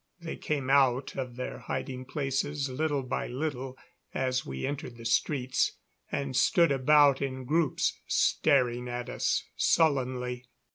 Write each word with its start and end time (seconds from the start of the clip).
They 0.19 0.35
came 0.35 0.67
out 0.71 1.15
of 1.15 1.35
their 1.35 1.59
hiding 1.59 2.05
places 2.05 2.67
little 2.69 3.03
by 3.03 3.27
little 3.27 3.77
as 4.15 4.43
we 4.43 4.65
entered 4.65 4.97
the 4.97 5.05
streets, 5.05 5.73
and 6.11 6.35
stood 6.35 6.71
about 6.71 7.21
in 7.21 7.45
groups 7.45 7.99
staring 8.07 8.87
at 8.87 9.09
us 9.11 9.43
sullenly. 9.55 10.47